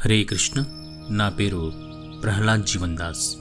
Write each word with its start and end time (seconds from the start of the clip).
హరే 0.00 0.24
కృష్ణ. 0.24 0.64
నా 1.10 1.28
పేరు 1.28 1.72
ప్రహ్లాద్ 2.22 2.64
జీవన్ 2.64 2.96
దాస్. 2.96 3.36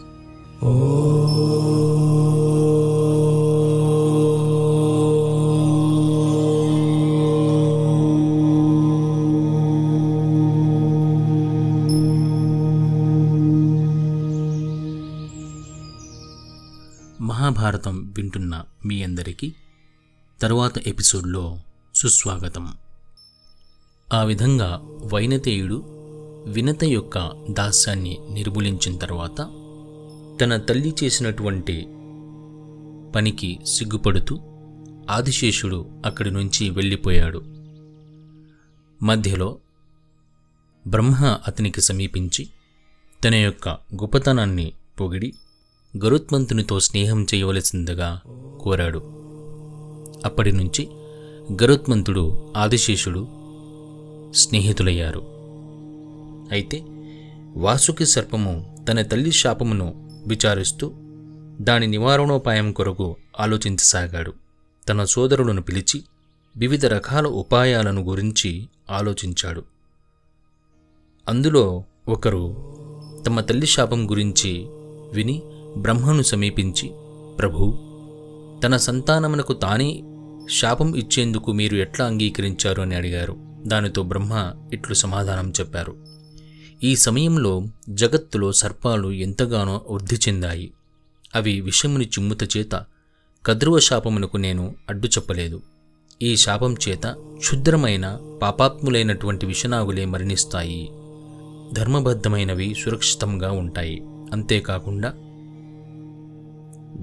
మహాభారతం 17.22 18.14
వింటున్న 18.18 18.64
మీ 18.86 19.04
అందరికీ 19.04 19.54
తరువాత 20.42 20.78
ఎపిసోడ్లో 20.78 21.60
సుస్వాగతం. 21.96 22.74
ఆ 24.14 24.24
విధంగా 24.24 24.82
వైనతేయుడు 25.14 25.97
వినత 26.48 26.84
యొక్క 26.84 27.32
దాస్యాన్ని 27.52 28.18
నిర్మూలించిన 28.32 28.98
తర్వాత 28.98 29.38
తన 30.42 30.58
తల్లి 30.58 30.94
చేసినటువంటి 31.04 31.88
పనికి 33.16 33.60
సిగ్గుపడుతూ 33.66 34.40
ఆదిశేషుడు 35.10 35.86
అక్కడి 36.06 36.32
నుంచి 36.32 36.70
వెళ్ళిపోయాడు. 36.70 37.42
మధ్యలో 39.04 39.58
బ్రహ్మ 40.88 41.40
అతనికి 41.48 41.82
సమీపించి 41.82 42.48
తన 43.26 43.36
యొక్క 43.36 43.70
గొప్పతనాన్ని 43.70 44.72
పొగిడి 45.00 45.34
గరుత్మంతునితో 46.04 46.80
స్నేహం 46.80 47.26
చేయవలసిందిగా 47.36 48.22
కోరాడు. 48.62 49.02
అప్పటి 50.26 50.52
నుంచి 50.52 50.88
గరుత్మంతుడు 51.64 52.54
ఆదిశేషుడు 52.58 53.28
స్నేహితులయ్యారు. 54.32 55.37
అయితే 56.52 56.84
వాసుకి 57.56 58.06
సర్పము 58.06 58.86
తన 58.90 59.02
తల్లి 59.02 59.32
శాపమును 59.32 60.10
విచారిస్తూ 60.28 60.92
దాని 61.62 61.88
నివారణోపాయం 61.88 62.72
కొరకు 62.72 63.16
ఆలోచించసాగాడు. 63.40 64.34
తన 64.90 65.04
సోదరులను 65.04 65.62
పిలిచి 65.62 66.04
వివిధ 66.58 66.86
రకాల 66.86 67.28
ఉపాయాలను 67.28 68.02
గురించి 68.02 68.70
ఆలోచించాడు. 68.92 69.64
అందులో 71.30 71.84
ఒకరు 72.08 72.74
తమ 73.26 73.42
తల్లి 73.42 73.68
శాపం 73.68 74.10
గురించి 74.10 74.66
విని 75.14 75.42
బ్రహ్మను 75.78 76.22
సమీపించి 76.22 76.92
ప్రభు 77.40 77.78
తన 78.64 78.78
సంతానమునకు 78.78 79.54
తానే 79.54 80.04
శాపం 80.60 80.96
ఇచ్చేందుకు 80.96 81.52
మీరు 81.52 81.76
ఎట్లా 81.76 82.06
అంగీకరించారు? 82.06 82.82
అని 82.82 82.96
అడిగారు. 82.96 83.38
దానితో 83.66 84.04
బ్రహ్మ 84.04 84.54
ఇట్లు 84.74 84.94
సమాధానం 84.94 85.54
చెప్పారు. 85.60 86.07
ఈ 86.84 86.96
సమయంలో 86.96 87.64
జగత్తులో 87.90 88.52
సర్పాలు 88.52 89.12
ఎంతగానో 89.12 89.82
వృద్ధి 89.90 90.16
చెందాయి. 90.16 90.72
అవి 91.36 91.62
విషముని 91.62 92.06
చిమ్ముత 92.06 92.58
చేత 92.58 92.86
కద్రువ 93.46 93.80
శాపమునకు 93.80 94.38
నేను 94.38 94.76
అడ్డు 94.90 95.08
చెప్పలేదు. 95.08 95.62
ఈ 96.22 96.38
శాపం 96.38 96.76
చేత 96.90 97.08
క్షుద్రమైన 97.38 98.20
పాపాత్ములైనటువంటి 98.42 99.46
విషనాగులే 99.46 100.06
మరణిస్తాయి. 100.06 100.92
ధర్మబద్ధమైనవి 101.74 102.76
సురక్షితంగా 102.86 103.52
ఉంటాయి. 103.52 104.02
అంతేకాకుండా 104.32 105.14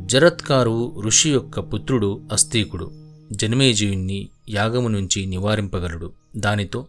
జరత్కారు 0.06 1.00
ఋషి 1.00 1.30
యొక్క 1.30 1.60
పుత్రుడు 1.60 2.20
అస్తీకుడు 2.32 2.92
జన్మేజయుణ్ణి 3.32 4.28
యాగము 4.48 4.88
నుంచి 4.88 5.26
నివారింపగలడు. 5.26 6.12
దానితో 6.36 6.86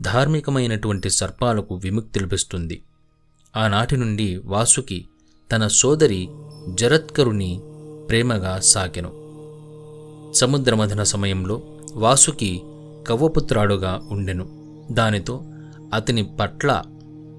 ధార్మికమైనటువంటి 0.00 1.10
సర్పాలకు 1.10 1.74
విముక్తి 1.74 2.20
లభిస్తుంది. 2.20 2.82
ఆనాటి 3.56 3.96
నుండి 3.96 4.36
వాసుకి 4.36 5.06
తన 5.52 5.66
సోదరి 5.66 6.28
జరత్కరుని 6.74 7.60
ప్రేమగా 8.08 8.60
సాకెను. 8.60 9.26
సముద్రమథన 10.32 11.02
సమయంలో 11.02 11.62
వాసుకి 11.92 12.62
కవ్వపుత్రాడుగా 13.08 14.08
ఉండెను. 14.10 14.46
దానితో 14.92 15.42
అతని 15.94 16.22
పట్ల 16.22 16.82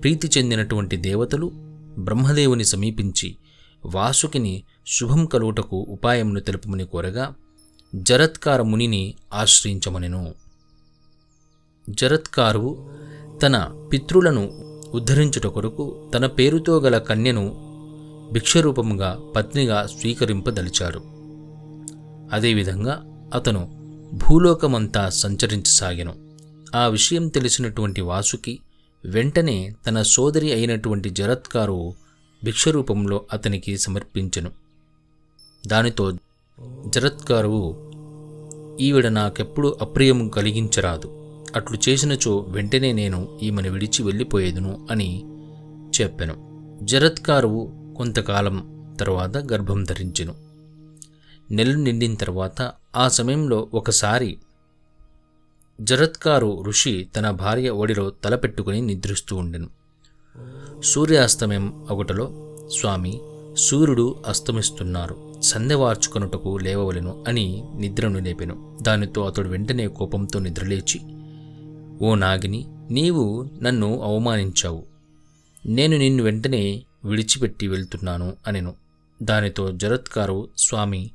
ప్రీతి 0.02 0.30
చెందినటువంటి 0.38 0.96
దేవతలు 0.96 1.52
బ్రహ్మదేవుని 1.98 2.66
సమీపించి 2.66 3.38
వాసుకిని 3.86 4.64
శుభం 4.88 5.26
కలుగుటకు 5.26 5.86
ఉపాయమును 5.90 6.40
తెలుపమని 6.40 6.86
కోరగా 6.86 7.34
జరత్కార 7.96 8.62
మునిని 8.62 9.14
ఆశ్రయించమనెను. 9.34 10.47
జరత్కారువు 11.90 12.90
తన 13.42 13.88
పితృలను 13.94 14.50
ఉద్ధరించుట 14.94 15.48
కొరకు 15.48 16.12
తన 16.14 16.26
పేరుతో 16.26 16.80
గల 16.80 16.98
కన్యను 16.98 17.68
భిక్షరూపముగా 18.32 19.20
పత్నిగా 19.36 19.88
స్వీకరింపదలిచాడు. 19.88 21.02
అదేవిధంగా 22.36 23.04
అతను 23.34 23.72
భూలోకమంతా 24.14 25.10
సంచరించసాగెను. 25.10 26.16
ఆ 26.76 26.88
విషయం 26.88 27.28
తెలిసినటువంటి 27.28 28.02
వాసుకి 28.02 28.60
వెంటనే 29.06 29.76
తన 29.88 30.02
సోదరి 30.02 30.54
అయినటువంటి 30.54 31.10
జరత్కారు 31.10 31.94
భిక్షరూపంలో 32.44 33.22
అతనికి 33.34 33.78
సమర్పించెను. 33.78 34.52
దానితో 35.68 36.12
జరత్కారువు 36.88 37.92
ఈవిడ 38.80 39.08
నాకెప్పుడు 39.08 39.78
అప్రియం 39.82 40.30
కలిగించరాదు. 40.30 41.27
అట్లు 41.58 41.80
చేసినచో 41.90 42.38
వెంటనే 42.38 42.92
నేను 42.92 43.40
ఈమెను 43.44 43.70
విడిచి 43.70 44.04
వెళ్ళిపోయేదును 44.04 44.88
అని 44.92 45.26
చెప్పాను. 46.02 46.48
జరత్కారువు 46.84 47.72
కొంతకాలం 47.98 48.88
తర్వాత 49.00 49.38
గర్భం 49.38 49.84
ధరించెను. 49.84 50.36
నెలలు 51.52 51.78
నిండిన 51.78 52.16
తర్వాత 52.16 52.72
ఆ 52.96 53.08
సమయంలో 53.08 53.68
ఒకసారి 53.74 54.38
జరత్కారు 55.82 56.64
ఋషి 56.68 57.08
తన 57.16 57.32
భార్య 57.32 57.70
ఒడిలో 57.70 58.10
తలపెట్టుకుని 58.10 58.82
నిద్రిస్తూ 58.82 59.36
ఉండెను. 59.36 59.68
సూర్యాస్తమయం 60.84 61.88
ఒకటలో 61.92 62.58
స్వామి 62.80 63.22
సూర్యుడు 63.58 64.16
అస్తమిస్తున్నారు 64.28 65.36
సందెవార్చుకొనుటకు 65.42 66.58
లేవవలెను 66.58 67.26
అని 67.28 67.64
నిద్రను 67.76 68.20
లేపెను. 68.20 68.78
దానితో 68.82 69.26
అతడు 69.26 69.50
వెంటనే 69.50 69.88
కోపంతో 69.88 70.40
నిద్రలేచి 70.40 71.17
ఓ 72.02 72.16
నాగిని 72.16 72.66
నీవు 72.92 73.50
నన్ను 73.62 74.02
అవమానించావు. 74.02 74.84
నేను 75.66 75.98
నిన్ను 75.98 76.24
వెంటనే 76.24 76.84
విడిచిపెట్టి 77.06 77.68
వెళ్తున్నాను 77.68 78.34
అనెను. 78.48 78.74
దానితో 79.24 79.72
జరత్కారు 79.72 80.50
స్వామి 80.58 81.12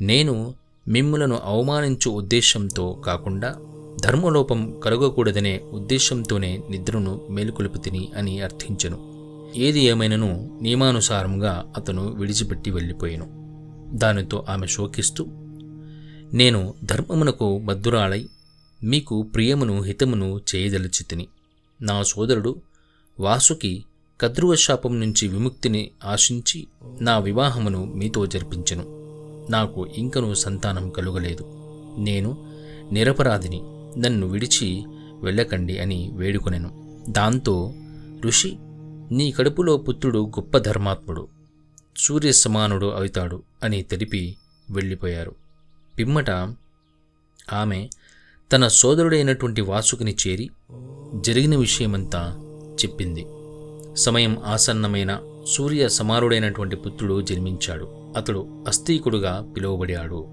నేను 0.00 0.54
మిమ్ములను 0.88 1.40
అవమానించు 1.44 2.10
ఉద్దేశంతో 2.10 3.02
కాకుండా 3.06 3.56
ధర్మలోపం 4.02 4.80
కలగకూడదనే 4.84 5.60
ఉద్దేశంతోనే 5.72 6.60
నిద్రను 6.70 7.26
మేలుకొలుపు 7.30 7.78
తిని 7.78 8.08
అని 8.16 8.40
అర్థించెను. 8.40 9.10
ఏది 9.56 9.80
ఏమైనను 9.80 10.58
నియమానుసారంగా 10.62 11.72
అతను 11.76 12.08
విడిచిపెట్టి 12.08 12.70
వెళ్ళిపోయాను. 12.70 13.28
దానితో 13.96 14.44
ఆమె 14.48 14.66
శోకిస్తూ 14.66 15.26
నేను 16.32 16.74
ధర్మమునకు 16.84 17.58
బద్దురాలై 17.64 18.28
మీకు 18.82 19.22
ప్రియమును 19.22 19.82
హితమును 19.82 20.40
చేయదలిచితిని. 20.54 21.28
నా 21.82 22.02
సోదరుడు 22.02 22.62
వాసుకి 23.20 23.84
కద్రువ 24.20 24.54
శాపం 24.54 25.00
నుంచి 25.00 25.28
విముక్తిని 25.28 25.90
ఆశించి 26.04 26.66
నా 27.00 27.18
వివాహమును 27.18 27.84
మీతో 27.84 28.26
జరిపించెను. 28.26 29.00
నాకు 29.50 29.86
ఇంకనూ 29.86 30.34
సంతానం 30.34 30.90
కలుగలేదు. 30.90 31.44
నేను 31.98 32.52
నిరపరాధిని 32.92 33.60
నన్ను 34.00 34.26
విడిచి 34.26 34.84
వెళ్ళకండి 35.22 35.78
అని 35.78 36.10
వేడుకొనెను. 36.14 37.04
దాంతో 37.08 37.74
ఋషి 38.22 38.56
నీ 39.12 39.32
కడుపులో 39.32 39.76
పుత్రుడు 39.76 40.26
గొప్ప 40.26 40.58
ధర్మాత్ముడు 40.58 41.28
సూర్య 41.96 42.32
సమానుడు 42.32 42.86
అవుతాడు 42.86 43.42
అని 43.62 43.82
తెలిపి 43.82 44.36
వెళ్ళిపోయారు. 44.70 45.34
పిమ్మట 45.98 46.30
ఆమె 47.52 47.88
తన 48.52 48.68
సోదరుడైనటువంటి 48.68 49.60
వాసుకుని 49.60 50.16
చేరి 50.26 50.50
జరిగిన 51.20 51.56
విషయమంతా 51.56 52.36
చెప్పింది. 52.84 53.26
సమయం 53.96 54.42
ఆసన్నమైన 54.44 55.20
సూర్య 55.48 55.88
సమారుడైనటువంటి 55.88 56.76
పుత్రుడు 56.76 57.22
జన్మించాడు. 57.22 58.14
అతడు 58.16 58.64
అస్థీకుడుగా 58.68 59.52
పిలువబడాడు. 59.56 60.26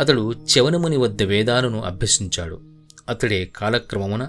అతడు 0.00 0.32
చవనముని 0.32 0.96
వద్ద 0.96 1.22
వేదాలను 1.22 1.80
అభ్యసించాడు. 1.80 2.60
అతడే 3.08 3.50
కాలక్రమమున 3.56 4.28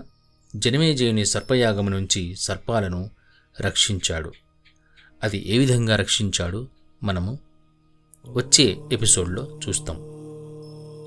జనమేజయుని 0.56 1.25
సర్పయాగము 1.25 1.89
నుంచి 1.89 2.36
సర్పాలను 2.36 3.10
రక్షించాడు. 3.62 4.31
అది 5.24 5.44
ఏ 5.48 5.57
విధంగా 5.57 5.96
రక్షించాడు 5.96 6.68
మనము 7.04 7.39
వచ్చే 8.28 8.78
ఎపిసోడ్లో 8.92 9.60
చూస్తాం. 9.68 10.12